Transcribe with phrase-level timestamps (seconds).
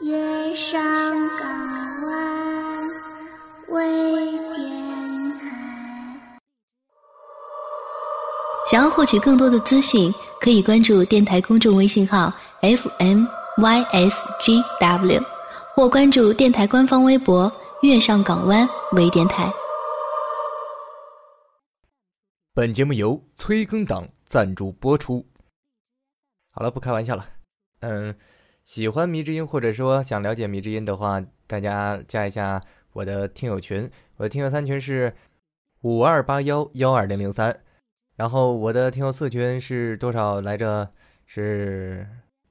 [0.00, 0.80] 月上
[1.38, 2.88] 港湾
[3.68, 3.82] 微
[4.56, 6.30] 电台。
[8.70, 13.26] 想要获取更多的资讯，可以关注电台公众微信号 FMYSGW，
[15.74, 17.50] 或关注电台官方微博
[17.82, 19.52] “月上港湾微电台”。
[22.54, 25.26] 本节目由催更党赞助播出。
[26.52, 27.26] 好了，不开玩笑了。
[27.80, 28.16] 嗯，
[28.68, 32.60] 喜欢迷之音或者说想了解迷之音的话，大家加一下
[32.92, 33.90] 我的听友群。
[34.18, 35.14] 我的听友三群是
[35.80, 37.62] 五二八幺幺二零零三，
[38.16, 40.92] 然后我的听友四群是多少来着？
[41.24, 42.06] 是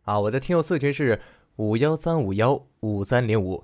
[0.06, 1.22] 啊，我的听友四群是
[1.58, 3.64] 五幺三五幺五三零五。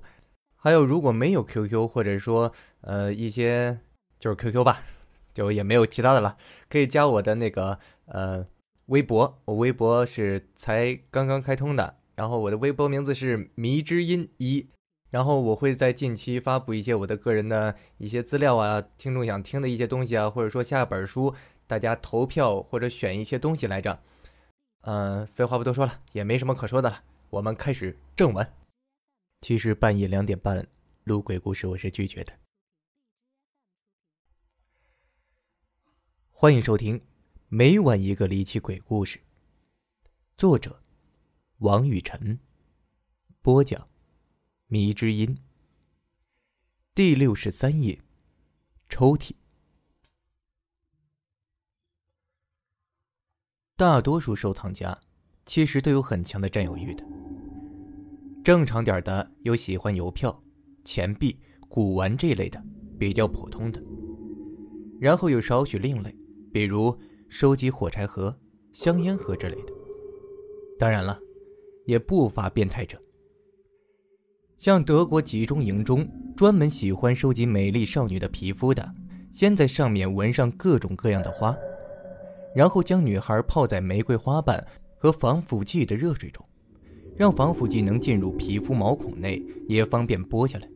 [0.54, 3.80] 还有，如果没有 QQ 或者说呃一些
[4.20, 4.84] 就是 QQ 吧，
[5.32, 6.36] 就也没有其他的了，
[6.70, 8.46] 可以加我的那个呃。
[8.86, 14.68] 微博，我微博是才刚刚开通的，然后我的微博名字是迷之音一，
[15.10, 21.34] 然后我会在近期发布一些我的个人的一些资料啊，听众想听的一些东西啊，或者说下本书，
[21.66, 24.02] 大家投票或者选一些东西来着。
[24.82, 28.52] 嗯，废话不多说了，也没什么可说的了，我们开始正文。
[29.40, 30.66] 其实半夜两点半
[31.04, 32.32] 录鬼故事我是拒绝的。
[36.30, 37.00] 欢迎收听。
[37.48, 39.20] 每晚一个离奇鬼故事。
[40.36, 40.82] 作者：
[41.58, 42.38] 王雨辰。
[43.40, 43.88] 播讲：
[44.66, 45.38] 迷之音。
[46.94, 48.00] 第六十三页，
[48.88, 49.32] 抽屉。
[53.76, 55.00] 大多数收藏家
[55.46, 57.04] 其实都有很强的占有欲的。
[58.44, 60.42] 正常点的有喜欢邮票、
[60.84, 62.62] 钱币、古玩这类的，
[62.98, 63.82] 比较普通的。
[65.00, 66.14] 然后有少许另类，
[66.52, 66.98] 比如。
[67.26, 68.38] 收集火柴盒、
[68.72, 69.72] 香烟盒之类的，
[70.78, 71.18] 当然了，
[71.84, 72.98] 也不乏变态者。
[74.58, 78.92] 像德国集中营中专门喜欢收集美丽少女的皮肤的，
[79.32, 81.56] 先在上面纹上各种各样的花，
[82.54, 84.64] 然后将女孩泡在玫瑰花瓣
[84.96, 86.44] 和防腐剂的热水中，
[87.16, 90.68] 让防腐剂能进入皮肤毛孔内，也方便剥下来。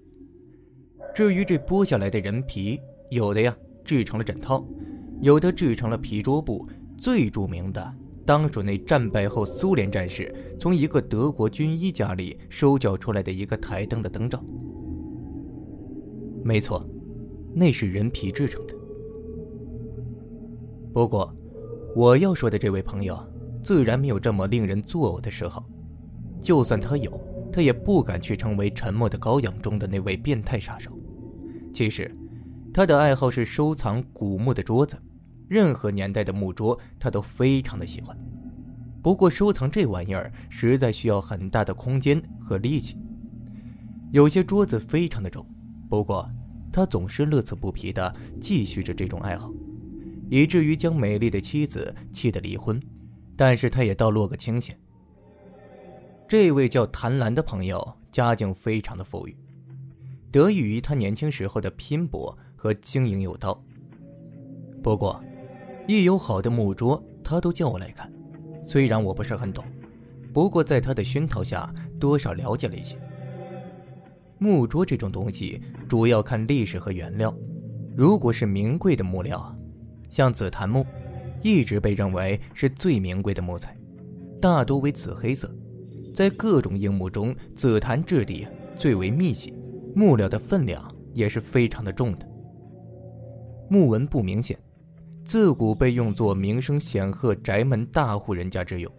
[1.15, 2.81] 至于这剥下来的人皮，
[3.11, 4.67] 有的呀制成了枕套。
[5.21, 7.95] 有的制成了皮桌布，最著名的
[8.29, 10.31] 当属那战败后苏联战士
[10.61, 14.45] 从一个德国军医家里收缴出来的一个台灯的灯罩。
[16.45, 16.87] 没错，
[17.55, 18.75] 那是人皮制成的。
[20.93, 21.35] 不过，
[21.97, 23.19] 我要说的这位朋友，
[23.65, 25.67] 自然没有这么令人作呕的嗜好。
[26.43, 27.19] 就算他有，
[27.51, 30.91] 他也不敢去成为《沉默的羔羊》中的那位变态杀手。
[31.73, 32.15] 其实，
[32.75, 34.99] 他的爱好是收藏古墓的桌子。
[35.49, 38.17] 任何年代的木桌，他都非常的喜欢。
[39.01, 42.99] 不过收藏这玩意儿实在需要很大的空间和力气。
[44.11, 45.47] 有些桌子非常的重，
[45.89, 46.29] 不过
[46.73, 49.51] 他总是乐此不疲的继续着这种爱好，
[50.29, 52.79] 以至于将美丽的妻子气得离婚。
[53.37, 54.77] 但是他也倒落个清闲。
[56.27, 59.37] 这位叫谭兰的朋友家境非常的富裕，
[60.33, 63.65] 得益于他年轻时候的拼搏和经营有道。
[64.83, 65.23] 不过。
[65.89, 68.13] 一有好的木桌，他都叫我来看。
[68.63, 69.65] 虽然我不是很懂，
[70.35, 72.99] 不过在他的熏陶下，多少了解了一些。
[74.37, 77.35] 木桌这种东西，主要看历史和原料。
[77.97, 79.57] 如果是名贵的木料，
[80.11, 80.85] 像紫檀木，
[81.41, 83.75] 一直被认为是最名贵的木材，
[84.43, 85.51] 大多为紫黑色。
[86.15, 89.55] 在各种硬木中，紫檀质地最为密细，
[89.97, 92.29] 木料的分量也是非常的重的。
[93.71, 94.59] 木纹不明显。
[95.29, 98.91] 自古被用作名声显赫宅门大户人家之用。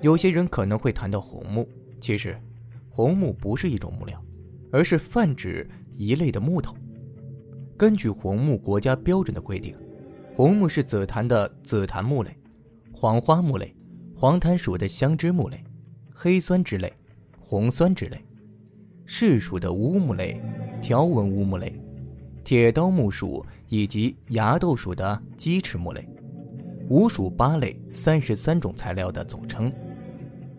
[0.00, 1.68] 有些人可能会谈到红木，
[2.00, 2.40] 其实，
[2.88, 4.24] 红木不是一种木料，
[4.70, 6.76] 而是泛指一类的木头。
[7.76, 9.74] 根据红木国家标准的规定，
[10.36, 12.30] 红木是紫檀的紫檀木类，
[12.92, 13.74] 黄花木类，
[14.14, 15.64] 黄檀属的香脂木类，
[16.14, 16.92] 黑酸之类，
[17.40, 18.24] 红酸之类，
[19.04, 20.40] 柿属的乌木类，
[20.80, 21.76] 条纹乌木类。
[22.46, 26.08] 铁刀木属以及芽豆属的鸡翅木类，
[26.88, 29.72] 五属八类三十三种材料的总称。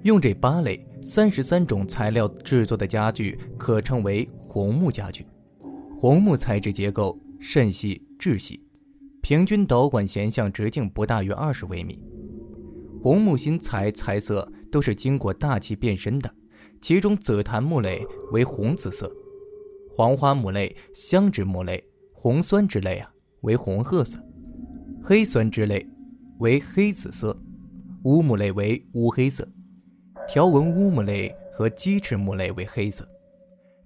[0.01, 5.25] 用这八类三十三种材料制作的家具，可称为红木家具。
[5.97, 8.61] 红木材质结构甚细质细，
[9.21, 12.03] 平均导管弦向直径不大于二十微米。
[13.01, 16.29] 红木芯材材色都是经过大气变深的，
[16.81, 19.09] 其中紫檀木类为红紫色。
[19.97, 21.83] 黄花木类、香脂木类、
[22.13, 23.11] 红酸之类啊，
[23.41, 24.19] 为红褐色；
[25.03, 25.83] 黑酸之类
[26.37, 27.35] 为黑紫色；
[28.03, 29.43] 乌木类为乌黑色；
[30.27, 33.09] 条纹乌木类和鸡翅木类为黑色。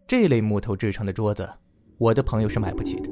[0.05, 1.49] 这类木头制成的桌子，
[1.97, 3.09] 我的朋友是买不起的，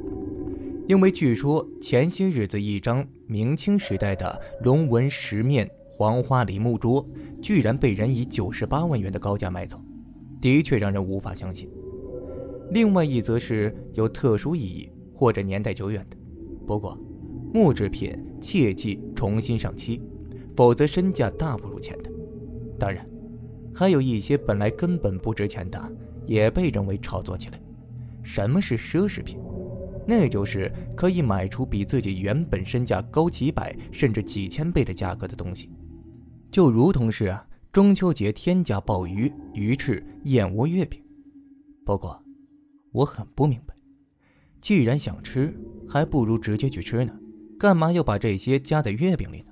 [0.86, 7.08] 因为据说前些日子一张明清时代的龙纹石面黄花梨木桌，
[7.42, 9.82] 居然被人以九十八万元的高价买走，
[10.42, 11.72] 的确让人无法相信。
[12.72, 16.18] 另外一则是有特殊意义或者年代久远的，
[16.68, 16.98] 不过
[17.52, 20.02] 木制品切忌重新上漆，
[20.56, 22.12] 否则身价大不如前的。
[22.78, 23.04] 当然，
[23.74, 25.92] 还有一些本来根本不值钱的，
[26.28, 27.60] 也被认为炒作起来。
[28.22, 29.40] 什么是奢侈品？
[30.06, 35.72] 那就是可以买出比自己原本身价高几百甚至几千倍的价格的东西，
[36.52, 41.02] 就如同是啊中秋节天价鲍鱼、鱼翅、燕窝月饼。
[41.84, 42.24] 不过。
[42.92, 43.76] 我很不明白，
[44.62, 45.54] 既然想吃，
[45.88, 47.14] 还不如直接去吃呢，
[47.60, 49.52] 干嘛要把这些加在月饼里呢？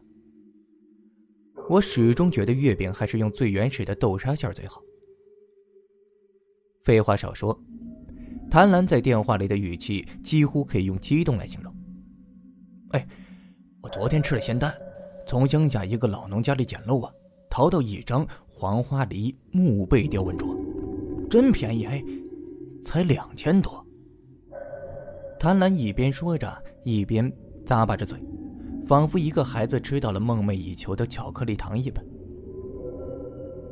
[1.69, 4.81] 我始终觉得月饼还是用最原始的豆沙馅最好。
[6.79, 7.59] 废话少说，
[8.49, 11.75] 谭兰在电话里的语气几乎可以用激动来形容。
[12.91, 13.07] 哎，
[13.81, 14.73] 我昨天吃了仙丹，
[15.27, 17.11] 从乡下一个老农家里捡漏啊，
[17.49, 20.55] 淘到一张黄花梨木背雕纹桌，
[21.29, 22.01] 真便宜哎。
[22.83, 23.85] 才两千多。
[25.39, 26.51] 谭兰一边说着，
[26.83, 27.31] 一边
[27.65, 28.19] 咂巴着嘴，
[28.87, 32.03] 仿佛一个孩子吃到了梦寐以求的巧克力糖一般。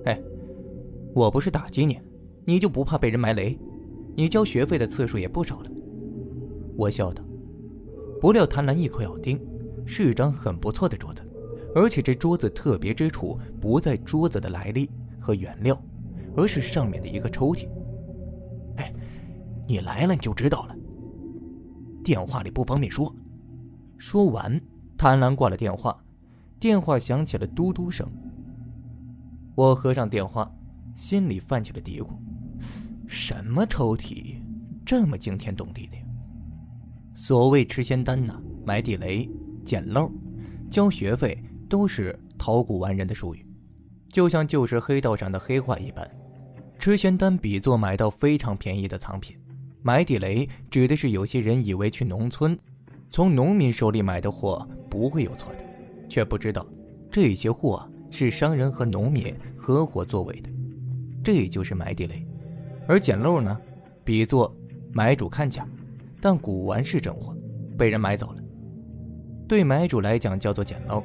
[0.06, 0.22] 哎，
[1.14, 2.00] 我不是打击你，
[2.46, 3.58] 你就不怕被人埋雷？
[4.16, 5.72] 你交学费的次数也不少了。
[6.78, 7.24] 我笑道。
[8.22, 9.40] 不料谭兰一口咬定，
[9.86, 11.22] 是张很不错的桌子，
[11.76, 15.80] 而且这桌子特别之处不在桌子的来历和原料，
[16.36, 17.68] 而是上面的一个抽屉。
[19.68, 20.76] 你来了你就知道了。
[22.04, 23.14] 电话里不方便说。
[23.98, 24.62] 说完，
[24.98, 25.98] 谭兰挂了电话，
[26.60, 28.06] 电话响起了嘟嘟声。
[29.56, 30.52] 我合上电话，
[30.94, 32.10] 心里泛起了嘀咕：
[33.08, 34.36] 什么抽屉，
[34.86, 36.04] 这么惊天动地的呀？
[37.14, 39.30] 所谓吃仙丹呐，埋地雷、
[39.64, 40.12] 捡漏、
[40.70, 43.46] 交学费，都是陶古玩人的术语，
[44.10, 46.06] 就像旧时黑道上的黑话一般。
[46.78, 49.38] 吃仙丹比作买到非常便宜的藏品。
[49.86, 52.58] 埋地雷指的是有些人以为去农村，
[53.12, 55.60] 从农民手里买的货不会有错的，
[56.10, 56.66] 却不知道
[57.12, 60.50] 这些货是商人和农民合伙作伪的，
[61.24, 62.26] 这就是埋地雷。
[62.88, 63.56] 而捡漏呢，
[64.04, 64.52] 比作
[64.92, 65.68] 买主看假，
[66.20, 67.38] 但古玩是真货，
[67.78, 68.42] 被人买走了，
[69.48, 71.04] 对买主来讲叫做捡漏，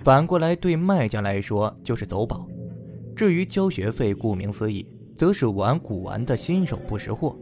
[0.00, 2.44] 反过来对卖家来说就是走宝。
[3.14, 4.84] 至于交学费，顾名思义，
[5.16, 7.38] 则是玩古玩的新手不识货。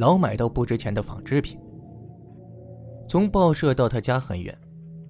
[0.00, 1.60] 老买到不值钱的仿制品。
[3.06, 4.56] 从报社到他家很远，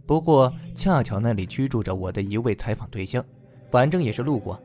[0.04, 3.24] 不过恰巧那里居住着我的一位采访对象，
[3.70, 4.60] 反正也是路过，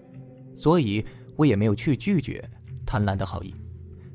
[0.56, 1.06] 所以
[1.36, 2.44] 我也没有去拒绝
[2.88, 3.54] 贪婪的好意。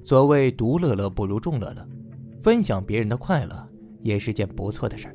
[0.02, 1.88] 所谓独乐乐不如众乐乐，
[2.42, 3.68] 分享别人的快乐
[4.02, 5.14] 也是件不错的事儿。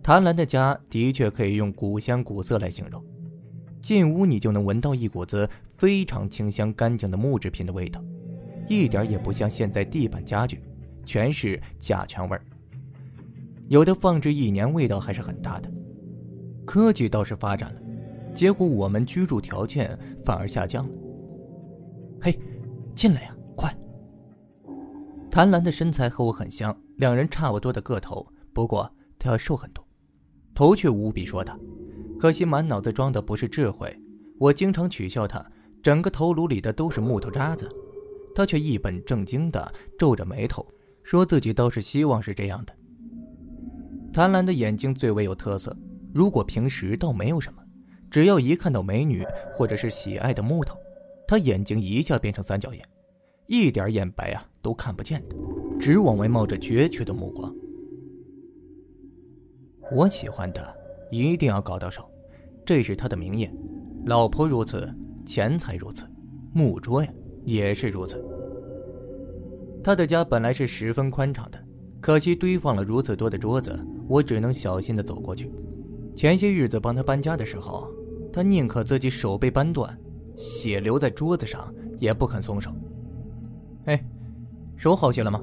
[0.00, 3.04] 谭兰的家的确可以用古香古色来形容，
[3.80, 8.00] 进屋你就能闻到一股子非常清香干净的木制品的味道。
[8.68, 10.60] 一点也不像现在地板家具，
[11.04, 12.42] 全是甲醛味儿。
[13.68, 15.70] 有的放置一年，味道还是很大的。
[16.64, 17.80] 科技倒是发展了，
[18.34, 20.94] 结果我们居住条件反而下降了。
[22.20, 22.38] 嘿，
[22.94, 23.74] 进来呀，快！
[25.30, 29.86] 谭兰的身材和我很像，两人差不多的个头，不过她要瘦很多，
[30.54, 31.58] 头却无比硕大。
[32.18, 33.94] 可惜满脑子装的不是智慧，
[34.38, 35.44] 我经常取笑她，
[35.82, 37.68] 整个头颅里的都是木头渣子。
[38.38, 40.64] 他却一本正经地皱着眉头，
[41.02, 42.72] 说自己倒是希望是这样的。
[44.12, 45.76] 谭兰的眼睛最为有特色，
[46.14, 47.60] 如果平时倒没有什么，
[48.08, 50.78] 只要一看到美女或者是喜爱的木头，
[51.26, 52.80] 他眼睛一下变成三角眼，
[53.48, 55.34] 一点眼白啊都看不见的，
[55.80, 57.52] 直往外冒着决绝的目光。
[59.90, 60.72] 我喜欢的
[61.10, 62.08] 一定要搞到手，
[62.64, 63.52] 这是他的名言。
[64.06, 64.88] 老婆如此，
[65.26, 66.08] 钱财如此，
[66.52, 67.12] 木桌呀。
[67.48, 68.22] 也是如此。
[69.82, 71.58] 他的家本来是十分宽敞的，
[71.98, 73.74] 可惜堆放了如此多的桌子，
[74.06, 75.50] 我只能小心的走过去。
[76.14, 77.88] 前些日子帮他搬家的时候，
[78.30, 79.98] 他宁可自己手被搬断，
[80.36, 82.70] 血流在桌子上，也不肯松手。
[83.86, 84.04] 哎，
[84.76, 85.42] 手好些了吗？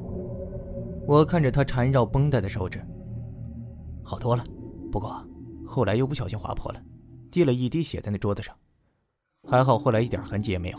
[1.08, 2.80] 我看着他缠绕绷带的手指，
[4.04, 4.44] 好多了，
[4.92, 5.26] 不过
[5.66, 6.80] 后来又不小心划破了，
[7.32, 8.56] 滴了一滴血在那桌子上，
[9.50, 10.78] 还好后来一点痕迹也没有，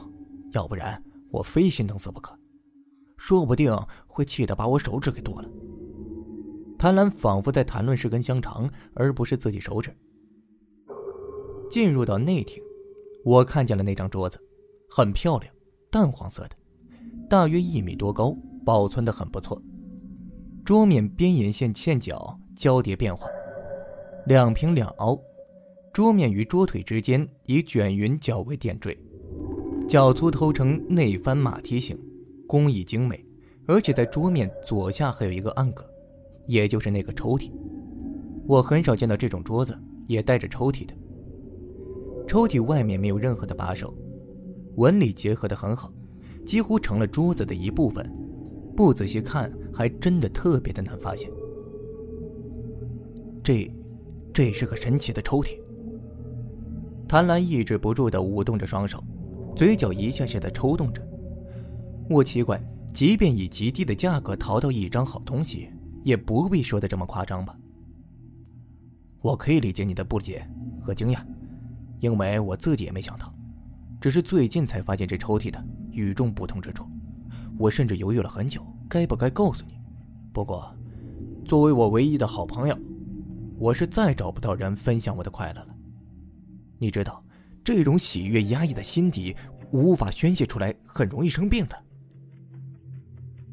[0.52, 1.02] 要不然。
[1.36, 2.34] 我非心疼死不可，
[3.18, 3.70] 说不定
[4.06, 5.48] 会气得把我手指给剁了。
[6.78, 9.94] 谭兰仿佛在谈论是根香肠，而不是自己手指。
[11.70, 12.62] 进入到内厅，
[13.22, 14.40] 我看见了那张桌子，
[14.90, 15.52] 很漂亮，
[15.90, 16.56] 淡黄色的，
[17.28, 19.60] 大约一米多高，保存的很不错。
[20.64, 23.26] 桌面边沿线线角交叠变化，
[24.26, 25.20] 两平两凹。
[25.92, 28.98] 桌面与桌腿之间以卷云较为点缀，
[29.88, 31.96] 脚粗头呈内翻马蹄形，
[32.46, 33.24] 工艺精美。
[33.68, 35.84] 而且在桌面左下还有一个暗格，
[36.46, 37.50] 也就是那个抽屉。
[38.46, 39.76] 我很少见到这种桌子
[40.06, 40.94] 也带着抽屉的。
[42.28, 43.92] 抽屉外面没有任何的把手，
[44.76, 45.92] 纹理结合的很好，
[46.44, 48.08] 几乎成了桌子的一部分。
[48.76, 51.28] 不仔细看，还真的特别的难发现。
[53.42, 53.68] 这，
[54.32, 55.58] 这是个神奇的抽屉。
[57.08, 59.02] 谭兰抑制不住的舞动着双手，
[59.56, 61.02] 嘴角一下下的抽动着。
[62.08, 62.62] 我奇怪。
[62.94, 65.68] 即便以极低的价格淘到一张好东西，
[66.02, 67.54] 也不必说的这么夸张吧？
[69.20, 70.48] 我可以理解你的不解
[70.80, 71.18] 和惊讶，
[71.98, 73.30] 因为我自己也没想到，
[74.00, 76.86] 只是最近才发现这抽屉的与众不同之处。
[77.58, 79.78] 我甚至犹豫了很久，该不该告诉你。
[80.32, 80.74] 不过，
[81.44, 82.78] 作为我唯一的好朋友，
[83.58, 85.76] 我是再找不到人分享我的快乐了。
[86.78, 87.22] 你知道，
[87.66, 89.34] 这种喜悦压抑的心底
[89.72, 91.76] 无法宣泄出来，很容易生病的。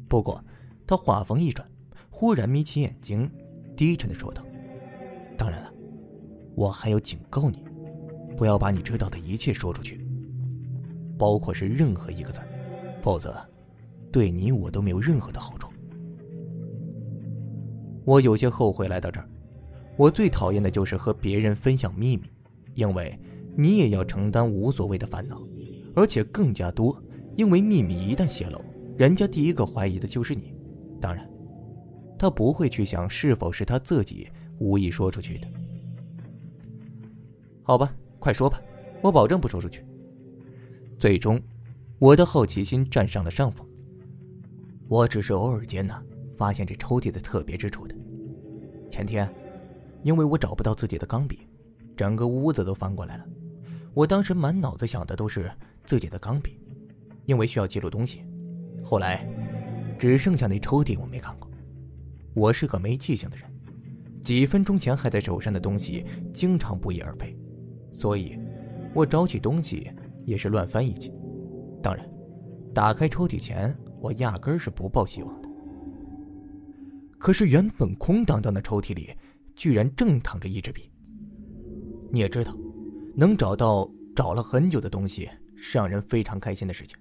[0.08, 0.40] 不过，
[0.86, 1.68] 他话锋一转，
[2.10, 3.28] 忽然眯起眼睛，
[3.76, 4.46] 低沉的说道
[5.36, 5.74] ：“当然了，
[6.54, 7.64] 我还要警告你，
[8.36, 10.06] 不要把你知道的一切说出去，
[11.18, 12.40] 包括是任何一个字，
[13.02, 13.44] 否则，
[14.12, 15.68] 对你我都没有任何的好处。”
[18.06, 19.28] 我有些后悔来到这儿。
[19.96, 22.30] 我最讨厌的就是和别人分享秘密，
[22.74, 23.18] 因为
[23.56, 25.40] 你也要承担无所谓的烦恼，
[25.94, 27.00] 而且更加多，
[27.36, 28.60] 因为秘密一旦泄露。
[28.96, 30.54] 人家第一个怀疑的就是你，
[31.00, 31.28] 当然，
[32.18, 35.46] 他不会去想是否是他自己无意说出去的。
[37.62, 38.60] 好吧，快说吧，
[39.02, 39.84] 我保证不说出去。
[40.98, 41.40] 最终，
[41.98, 43.66] 我的好奇心占上了上风。
[44.86, 46.00] 我只是偶尔间呢，
[46.36, 47.94] 发现这抽屉的特别之处的。
[48.90, 49.28] 前天，
[50.02, 51.40] 因为我找不到自己的钢笔，
[51.96, 53.24] 整个屋子都翻过来了。
[53.94, 55.50] 我当时满脑子想的都是
[55.84, 56.58] 自己的钢笔，
[57.26, 58.24] 因为需要记录东西。
[58.82, 59.26] 后来，
[59.98, 61.48] 只剩下那抽屉我没看过。
[62.34, 63.48] 我是个没记性的人，
[64.22, 67.38] 几分钟前还在手上的东西，经常不翼而飞，
[67.92, 68.36] 所以，
[68.92, 69.88] 我找起东西
[70.24, 71.12] 也是乱翻一气。
[71.80, 72.04] 当然，
[72.74, 75.48] 打开抽屉前，我压根儿是不抱希望的。
[77.16, 79.14] 可是原本空荡荡的抽屉里，
[79.54, 80.90] 居然正躺着一支笔。
[82.10, 82.54] 你也知道，
[83.16, 86.96] 能找到找了很久的东西，是让人非常开心的事情。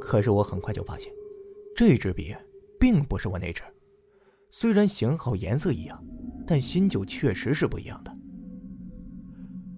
[0.00, 1.12] 可是我很快就发现，
[1.74, 2.34] 这支笔
[2.78, 3.62] 并不是我那支。
[4.50, 6.04] 虽然型号、颜色一样，
[6.46, 8.16] 但新旧确实是不一样的。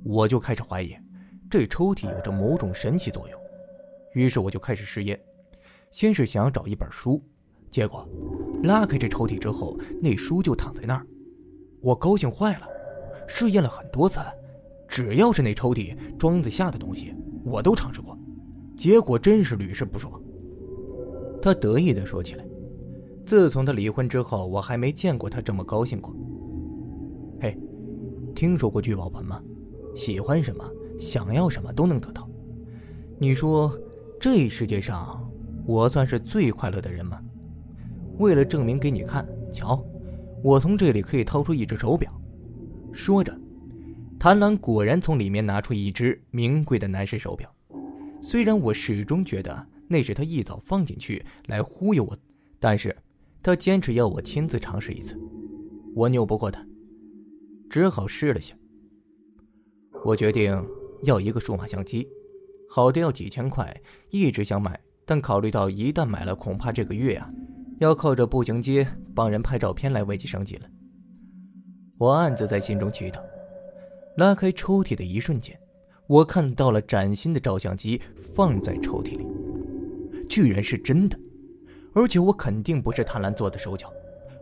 [0.04, 0.94] 我就开始怀疑，
[1.50, 3.40] 这抽屉有着某种神奇作用。
[4.14, 5.18] 于是我就开始试验，
[5.90, 7.22] 先是想要找一本书，
[7.70, 8.06] 结果
[8.64, 11.06] 拉开这抽屉之后，那书就躺在那儿。
[11.80, 12.68] 我高兴坏了，
[13.26, 14.20] 试验了很多次，
[14.88, 17.14] 只要是那抽屉装得下的东西，
[17.44, 18.18] 我都尝试过。
[18.74, 20.20] 结果真是屡试不爽。
[21.40, 22.44] 他得意的说起来
[23.26, 26.14] ：“自从他离婚之后，我还没见过他这么高兴过。”
[27.40, 27.56] 嘿，
[28.34, 29.40] 听说过聚宝盆吗？
[29.94, 30.64] 喜欢什么，
[30.98, 32.28] 想要什么都能得到。
[33.18, 33.72] 你说，
[34.18, 35.28] 这世界上
[35.66, 37.20] 我算是最快乐的人吗？
[38.18, 39.84] 为了证明给你看，瞧，
[40.42, 42.12] 我从这里可以掏出一只手表。
[42.92, 43.36] 说着，
[44.18, 47.54] 谭兰果然从里面拿出一只名贵的男士手表。
[48.20, 52.16] 虽然我始终觉得那是他一早放进去来忽悠我，
[52.58, 52.94] 但是
[53.40, 55.16] 他坚持要我亲自尝试一次，
[55.94, 56.66] 我拗不过他，
[57.70, 58.56] 只好试了下。
[60.04, 60.52] 我决定
[61.04, 62.08] 要一个数码相机，
[62.68, 63.72] 好的要几千块，
[64.10, 67.30] 一直想买，但考虑到一旦买了，恐怕这个月啊，
[67.78, 68.84] 要靠着步行街
[69.14, 70.62] 帮人拍照片来维持生计了。
[71.98, 73.20] 我暗自在心中祈祷，
[74.18, 75.56] 拉开抽屉的一瞬间。
[76.08, 79.24] 我看到了崭新的照相机放在抽屉里，
[80.28, 81.16] 居然是真的，
[81.92, 83.92] 而且我肯定不是贪婪做的手脚。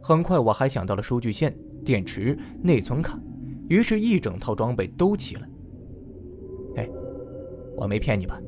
[0.02, 1.54] 很快我还想到了数据线、
[1.85, 3.21] 电池、内存卡，
[3.68, 5.47] 于是，一整套装备都齐了。
[6.76, 6.88] 哎，
[7.76, 8.40] 我没骗你吧？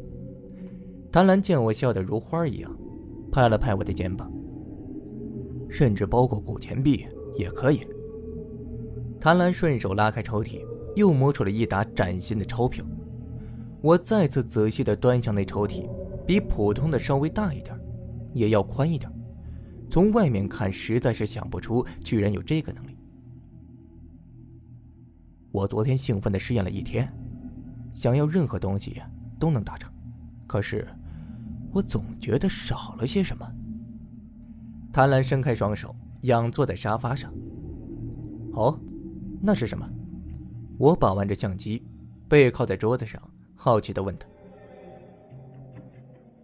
[1.13, 2.75] 贪婪见我笑得如花一样，
[3.31, 4.33] 拍了拍我的肩膀。
[5.69, 7.05] 甚至包括古钱币
[7.35, 7.87] 也可以。
[9.21, 10.65] 贪婪顺手拉开抽屉，
[10.99, 12.85] 又摸出了一沓崭新的钞票。
[13.81, 15.89] 我再次仔细地端详那抽屉，
[16.27, 17.79] 比普通的稍微大一点，
[18.35, 19.11] 也要宽一点。
[19.89, 22.99] 从外面看，实在是想不出居然有这个能力。
[25.53, 27.11] 我昨天兴奋地试验了一天，
[27.93, 29.01] 想要任何东西
[29.39, 29.91] 都能达成，
[30.47, 30.87] 可是
[31.73, 33.49] 我总觉得少了些什么。
[34.93, 37.33] 谭兰伸开双手，仰坐在沙发上。
[38.53, 38.79] 哦，
[39.41, 39.89] 那是什么？
[40.79, 41.83] 我把玩着相机，
[42.29, 43.21] 背靠在桌子上，
[43.57, 44.27] 好奇的问他：“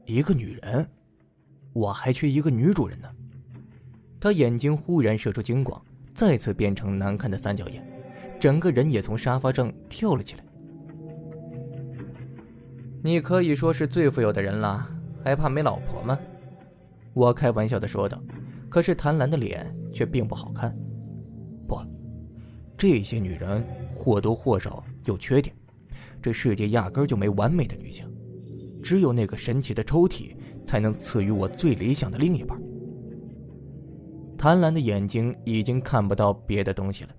[0.04, 0.86] 一个女人，
[1.72, 3.08] 我还缺一个女主人呢。”
[4.20, 5.80] 他眼睛忽然射出金光，
[6.14, 7.86] 再次变成难看的三角眼，
[8.40, 10.44] 整个人也从沙发上跳了起来。
[13.02, 14.88] 你可以说是最富有的人了，
[15.22, 16.18] 还怕没老婆吗？
[17.12, 18.20] 我开玩笑的说道。
[18.68, 20.76] 可是谭兰的脸却并不好看。
[21.68, 21.78] 不，
[22.76, 23.64] 这些女人
[23.94, 25.54] 或多或少有缺点，
[26.20, 28.06] 这世界压根就没完美的女性，
[28.82, 30.34] 只有那个神奇的抽屉
[30.66, 32.58] 才能赐予我最理想的另一半。
[34.36, 37.10] 谭兰的眼睛已经看不到别的东西了。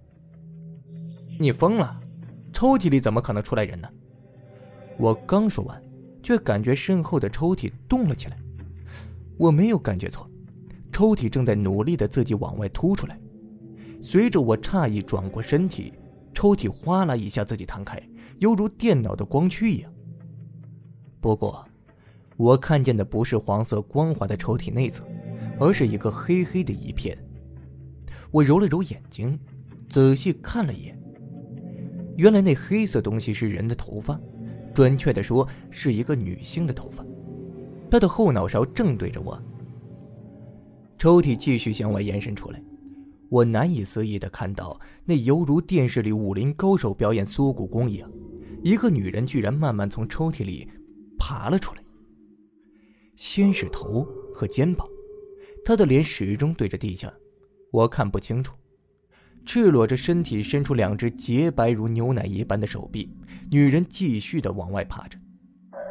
[1.39, 1.99] 你疯了？
[2.53, 3.87] 抽屉里怎么可能出来人呢？
[4.97, 5.81] 我刚说完，
[6.21, 8.37] 却感觉身后的抽屉动了起来。
[9.37, 10.29] 我没有感觉错，
[10.91, 13.19] 抽屉正在努力的自己往外凸出来。
[14.01, 15.91] 随着我诧异转过身体，
[16.35, 17.99] 抽屉哗啦一下自己弹开，
[18.39, 19.91] 犹如电脑的光驱一样。
[21.21, 21.65] 不过，
[22.35, 25.07] 我看见的不是黄色光滑的抽屉内侧，
[25.57, 27.17] 而是一个黑黑的一片。
[28.29, 29.39] 我揉了揉眼睛，
[29.89, 30.99] 仔细看了一眼，
[32.17, 34.19] 原来那黑色东西是人的头发。
[34.73, 37.03] 准确的说，是一个女性的头发，
[37.89, 39.41] 她的后脑勺正对着我。
[40.97, 42.61] 抽屉继续向外延伸出来，
[43.35, 48.09] 我难以思议的看到，那犹如电视里武林高手表演缩骨功一样，
[48.63, 50.65] 一个女人居然慢慢从抽屉里
[51.19, 51.83] 爬了出来。
[53.17, 54.87] 先是头和肩膀，
[55.65, 57.13] 她的脸始终对着地下，
[57.71, 58.55] 我看不清楚。
[59.45, 63.13] 赤裸着身体，伸出两只洁白如牛奶一般的手臂，
[63.51, 65.19] 女人继续的往外爬着，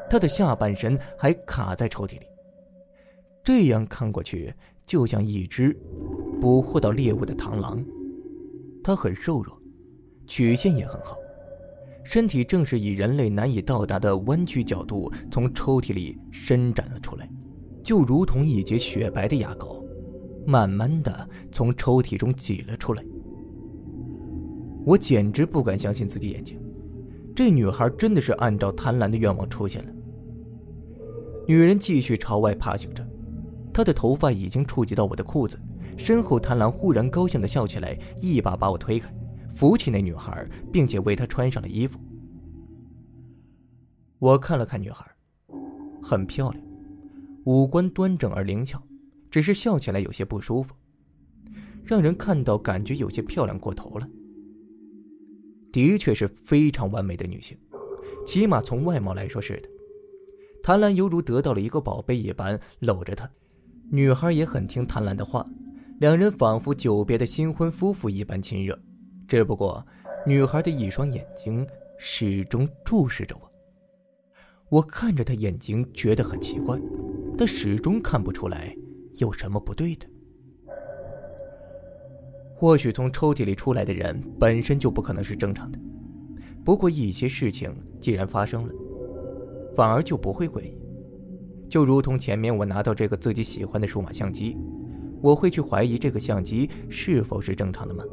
[0.09, 2.27] 她的下半身还卡在抽屉里。
[3.45, 4.51] 这样看过去，
[4.87, 5.79] 就像一只
[6.41, 7.85] 捕获到猎物的螳螂。
[8.83, 9.59] 它很瘦弱，
[10.27, 11.17] 曲线也很好，
[12.05, 17.27] 身体正是以人类难以到达的弯曲角度从抽屉里伸展了出来，
[17.83, 19.83] 就如同一截雪白的牙膏，
[20.47, 23.03] 慢慢的从抽屉中挤了出来。
[24.85, 26.61] 我简直不敢相信自己眼睛，
[27.35, 29.91] 这女孩真的是按照贪婪的愿望出现了。
[31.49, 33.03] 女人继续朝外爬行着，
[33.73, 35.59] 她的头发已经触及到我的裤子。
[35.97, 39.13] 身后，贪婪忽然高兴地笑起来，一把把我推开，
[39.49, 41.99] 扶起那女孩，并且为她穿上了衣服。
[44.19, 45.05] 我看了看女孩，
[46.03, 46.65] 很漂亮，
[47.45, 48.83] 五官端正而灵巧，
[49.31, 50.75] 只是笑起来有些不舒服，
[51.85, 54.09] 让人看到感觉有些漂亮过头了。
[55.73, 57.59] 的确是非常完美的女性，
[58.25, 59.69] 起码从外貌来说是的。
[60.63, 63.29] 谭兰犹如得到了一个宝贝一般搂着她，
[63.91, 65.47] 女孩也很听谭兰的话，
[66.05, 68.79] 两人仿佛久别的新婚夫妇一般亲热。
[69.27, 69.83] 只不过，
[70.27, 73.51] 女孩的一双眼睛始终注视着我。
[74.69, 76.79] 我看着她眼睛，觉得很奇怪，
[77.39, 78.77] 但始终看不出来
[79.15, 80.07] 有什么不对的。
[82.55, 85.79] 或许从抽屉里出来的人本身就不可能是正常的，
[86.63, 88.75] 不过一些事情既然发生了，
[89.75, 90.79] 反而就不会诡异。
[91.67, 94.55] 就如同前面我拿到这个自己喜欢的数码相机，
[95.25, 98.05] 我会去怀疑这个相机是否是正常的吗？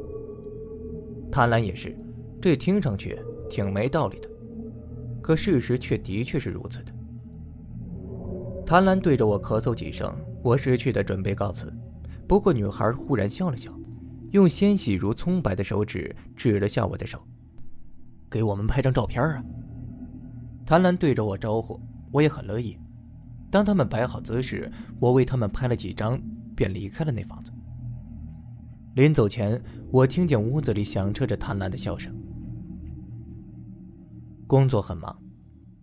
[1.30, 1.94] 贪婪也是，
[2.40, 3.18] 这听上去
[3.50, 4.30] 挺没道理的，
[5.20, 6.92] 可事实却的确是如此的。
[8.64, 10.10] 贪婪对着我咳嗽几声，
[10.42, 11.70] 我识趣的准备告辞，
[12.26, 13.70] 不过女孩忽然笑了笑。
[14.30, 17.22] 用纤细如葱白的手指指了下我的手，
[18.30, 19.44] 给我们拍张照片啊！
[20.64, 21.78] 谭兰对着我招呼，
[22.10, 22.78] 我也很乐意。
[23.50, 26.18] 当他们摆好姿势，我为他们拍了几张，
[26.54, 27.52] 便离开了那房子。
[28.94, 29.60] 临走前，
[29.90, 32.14] 我听见屋子里响彻着贪婪的笑声。
[34.46, 35.16] 工作很忙，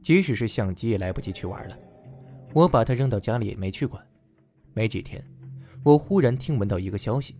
[0.01, 1.75] 即使是相机也来不及去玩了。
[2.53, 4.03] 我把它扔到家里也，没去管。
[4.73, 5.23] 没几天，
[5.83, 7.35] 我忽然听闻到一个消息。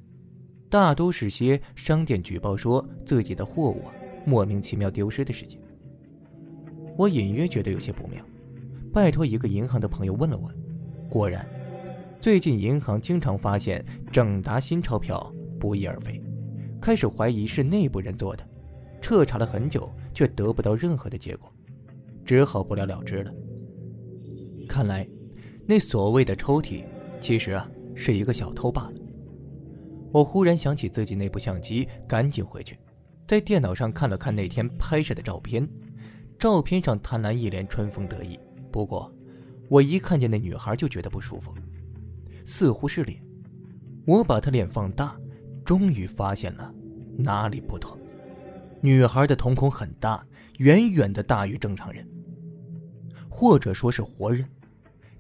[0.70, 3.86] 大都是些商店举报说自己的货物
[4.26, 5.60] 莫名其妙丢失的事情。
[6.96, 8.24] 我隐约觉得有些不妙，
[8.92, 10.56] 拜托一个银行的朋友问了问，
[11.10, 11.48] 果然，
[12.21, 16.21] 最近银行经常发现整沓新钞票不翼而飞，
[16.82, 18.45] 开始怀疑是内部人做的，
[19.01, 21.49] 彻查了很久却得不到任何的结果，
[22.25, 23.34] 只好不了了之了。
[24.67, 25.08] 看来，
[25.65, 26.84] 那所谓的抽屉，
[27.21, 28.93] 其实啊是一个小偷罢了。
[30.12, 32.77] 我忽然想起自己那部相机，赶紧回去，
[33.25, 35.65] 在电脑上看了看那天拍摄的照片。
[36.38, 38.38] 照片上贪婪一脸春风得意，
[38.71, 39.10] 不过
[39.69, 41.53] 我一看见那女孩就觉得不舒服，
[42.45, 43.21] 似乎是脸。
[44.06, 45.15] 我把她脸放大，
[45.63, 46.73] 终于发现了
[47.17, 47.97] 哪里不妥。
[48.82, 50.25] 女孩的瞳孔很大，
[50.58, 52.08] 远远的大于正常人，
[53.30, 54.45] 或者说是活人，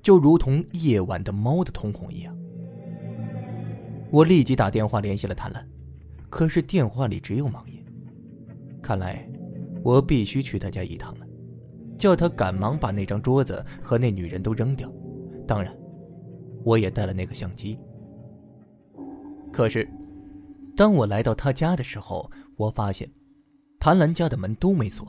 [0.01, 2.35] 就如同夜晚的猫的瞳孔一样。
[4.09, 5.67] 我立即打电话联系了谭兰，
[6.29, 7.85] 可是电话里只有忙音。
[8.81, 9.29] 看来
[9.83, 11.27] 我必须去他家一趟了，
[11.97, 14.91] 叫他赶忙把那张桌子和那女人都扔掉。
[15.45, 15.75] 当然，
[16.63, 17.79] 我也带了那个相机。
[19.51, 19.89] 可是，
[20.75, 23.09] 当我来到他家的时候，我发现。
[23.81, 25.07] 谭兰家的门都没锁，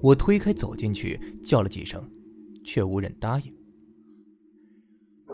[0.00, 2.08] 我推开走进去，叫了几声，
[2.64, 3.52] 却无人答应。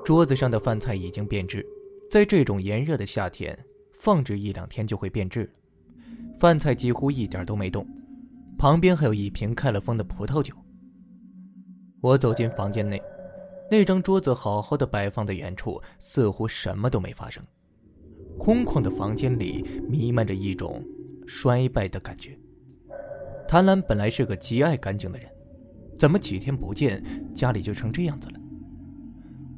[0.03, 1.62] 桌子上的饭菜已经变质，
[2.11, 3.55] 在这种炎热的夏天，
[3.92, 5.55] 放置一两天就会变质。
[6.38, 7.87] 饭菜几乎一点都没动，
[8.57, 10.55] 旁边还有一瓶开了封的葡萄酒。
[12.01, 12.99] 我走进房间内，
[13.70, 17.42] 那张桌子好好的摆放在原处，似乎什么都没发生。
[18.38, 20.85] 空旷的房间里弥漫着一种
[21.26, 22.38] 衰败的感觉。
[23.48, 25.29] 谭兰本来是个极爱干净的人，
[25.98, 27.02] 怎么几天不见，
[27.35, 28.40] 家里就成这样子了？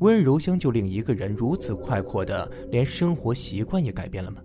[0.00, 4.40] 温柔乡就令一个人如此快活的，连生活习惯也改变了吗？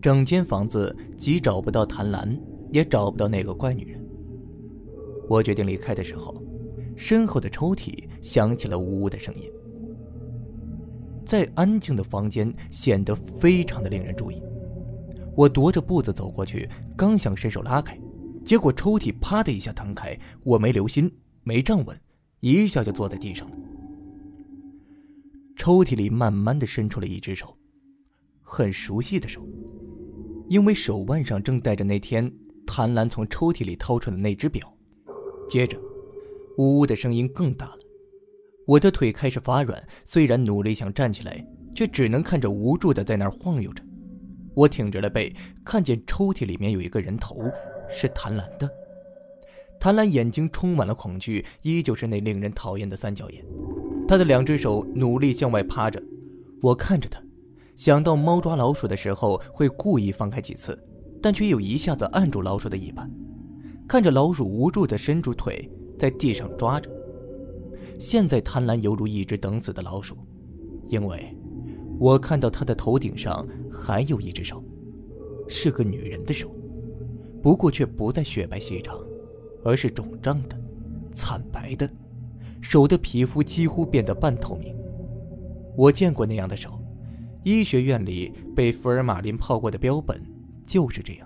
[0.00, 2.38] 整间房子既找不到谭兰，
[2.70, 4.00] 也找不到那个怪女人。
[5.28, 6.32] 我决定离开的时候，
[6.96, 9.50] 身后的抽屉响起了呜呜的声音，
[11.26, 14.42] 在安静的房间显得非常的令人注意。
[15.34, 17.98] 我踱着步子走过去，刚想伸手拉开。
[18.44, 22.00] 结果抽屉啪的一下弹开，我没留心，没站稳，
[22.40, 23.56] 一下就坐在地上了。
[25.56, 27.56] 抽屉里慢慢的伸出了一只手，
[28.42, 29.46] 很熟悉的手，
[30.48, 32.32] 因为手腕上正戴着那天
[32.66, 34.72] 谭兰从抽屉里掏出的那只表。
[35.48, 35.76] 接着，
[36.58, 37.78] 呜呜的声音更大了，
[38.66, 43.82] 我的腿开始发软，虽然努力想站起来，却只能看着无助的在那儿晃悠着。
[44.54, 47.36] 我挺着了背，看见抽屉里面有一个人头。
[47.88, 48.68] 是谭兰的。
[49.78, 53.44] 谭兰眼睛充满了恐惧，依旧是那令人讨厌的三角眼。
[54.08, 56.02] 他的两只手努力向外趴着，
[56.60, 57.22] 我看着他，
[57.76, 60.76] 想到猫抓老鼠的时候会故意放开几次，
[61.22, 63.08] 但却又一下子按住老鼠的尾巴。
[63.86, 66.90] 看着老鼠无助地伸出腿在地上抓着。
[67.98, 70.16] 现在贪婪犹如一只等死的老鼠，
[70.88, 71.34] 因为
[71.98, 74.62] 我看到他的头顶上还有一只手，
[75.48, 76.54] 是个女人的手。
[77.42, 78.98] 不过却不再雪白细长，
[79.64, 80.60] 而是肿胀的、
[81.14, 81.88] 惨白的，
[82.60, 84.74] 手的皮肤几乎变得半透明。
[85.76, 86.78] 我见过那样的手，
[87.44, 90.20] 医学院里被福尔马林泡过的标本
[90.66, 91.25] 就是这样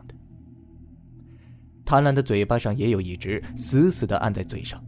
[1.91, 1.97] 的。
[1.97, 4.81] 谭兰的嘴巴上也有一只，死死的按在嘴上，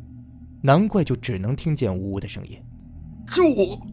[0.63, 2.57] 难怪就只能听见呜呜的声音。
[3.27, 3.85] 救我！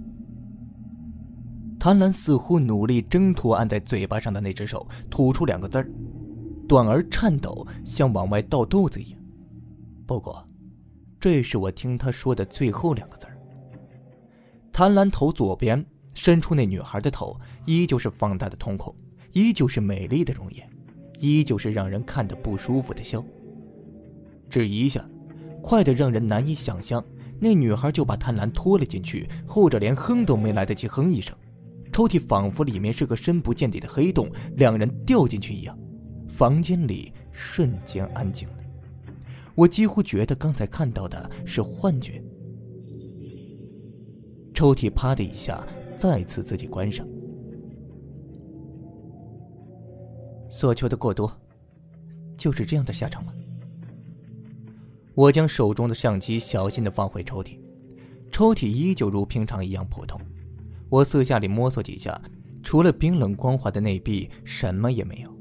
[1.79, 5.91] 贪婪似乎努力挣脱按在嘴巴上的那只手，吐出两个字儿。
[6.67, 9.19] 短而颤抖，像往外倒豆子一样。
[10.05, 10.45] 不过，
[11.19, 13.35] 这是我听他说的最后两个字儿。
[14.71, 18.95] 贪婪头左边伸出那女孩的头，依旧是放大的瞳孔，
[19.33, 20.69] 依旧是美丽的容颜，
[21.19, 23.23] 依旧是让人看得不舒服的笑。
[24.49, 25.07] 只一下，
[25.61, 27.03] 快得让人难以想象，
[27.39, 31.35] 那女孩就把贪婪拖了进去，后者连哼都没来得及哼一声，
[31.91, 35.77] 抽屉仿佛里面是个深不见底的黑洞，两人掉进去一样。
[36.27, 38.55] 房间里瞬间安静了，
[39.55, 42.23] 我几乎觉得刚才看到的是幻觉。
[44.53, 45.65] 抽屉啪的一下
[45.97, 47.05] 再次自己关上。
[50.49, 51.31] 所求的过多，
[52.35, 53.31] 就是这样的下场吗？
[55.13, 57.59] 我将手中的相机小心的放回抽屉，
[58.31, 60.19] 抽屉依旧如平常一样普通。
[60.89, 62.19] 我四下里摸索几下，
[62.63, 65.37] 除了冰冷光滑的内壁，什么也没有。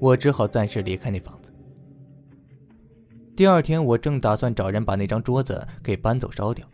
[0.00, 1.52] 我只好暂时离开那房子。
[3.34, 6.66] 第二天，我正打算找人把那张桌子给搬走烧掉，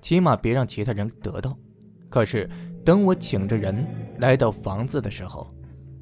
[0.00, 1.56] 起码别让其他人得到。
[2.08, 2.48] 可是，
[2.84, 3.86] 等我请着人
[4.18, 5.52] 来到房子的时候，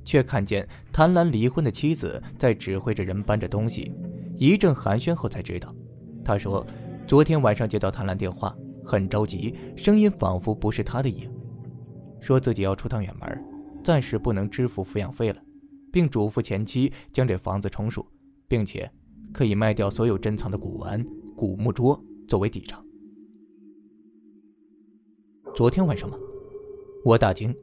[0.05, 3.93] 却看见谭兰离婚的妻子在指挥着人搬着东西。
[4.39, 5.75] 一阵寒暄后，才知道，
[6.25, 6.67] 他说，
[7.07, 11.29] 昨天晚上接到谭兰电话，很着急，声音仿佛不是他的音，
[12.21, 13.45] 说自己要出趟远门，
[13.83, 15.41] 暂时不能支付抚养费了。
[15.93, 18.05] 并嘱咐前妻将这房子重数，
[18.49, 18.91] 并且
[19.33, 22.85] 可以卖掉所有珍藏的古玩、古木桌作为抵偿。
[25.55, 26.19] 昨天晚上吗？
[27.05, 27.55] 我大惊。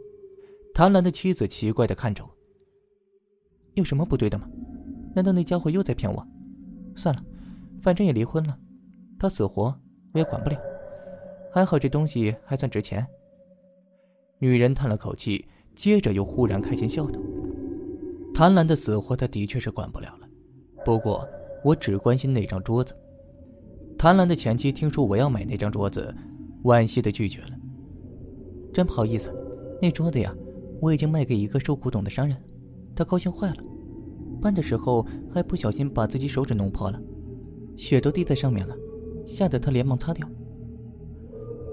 [0.81, 2.29] 谭兰的妻子奇怪的看着我
[3.77, 4.49] ：“有什么不对的吗？
[5.13, 6.27] 难道那家伙又在骗我？
[6.95, 7.23] 算了，
[7.79, 8.57] 反正也离婚了，
[9.19, 9.65] 他死活
[10.11, 10.59] 我也管不了。
[11.53, 13.05] 还好这东西还算值钱。
[14.39, 17.19] 女人叹了口气，接着又忽然开心笑道
[18.33, 20.27] ：“谭兰的死活，他的确是管不了了。
[20.83, 21.29] 不过
[21.63, 22.95] 我只关心那张桌子。”
[23.99, 26.11] 谭兰的前妻听说我要买那张桌子，
[26.63, 27.51] 惋惜的拒绝了。
[28.73, 29.31] 真不好意思，
[29.79, 30.35] 那桌子呀，
[30.81, 32.35] 我已经卖给一个收古董的商人，
[32.95, 33.63] 他高兴坏了，
[34.41, 36.99] 搬的时候还不小心把自己手指弄破了，
[37.77, 38.75] 血都滴在上面了，
[39.23, 40.27] 吓得他连忙擦掉。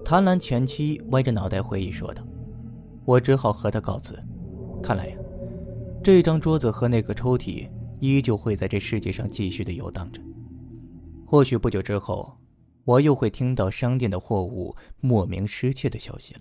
[0.04, 2.22] 谭兰前妻歪着脑袋回忆说道
[3.06, 4.14] ：“我只好和他告辞。
[4.82, 5.16] 看来呀，
[6.04, 7.66] 这张桌子和那个抽屉
[8.00, 10.20] 依旧会在这世界上继续的游荡着。
[11.24, 12.36] 或许不久之后，
[12.84, 16.40] 我又会听到商店的货物莫名失窃的消息了。”